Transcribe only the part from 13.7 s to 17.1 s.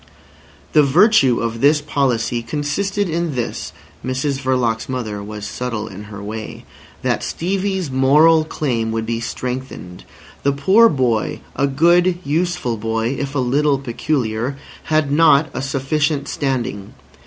peculiar—had not a sufficient standing.